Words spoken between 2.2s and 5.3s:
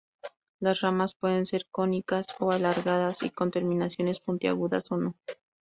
o alargadas, y con terminaciones puntiagudas o no.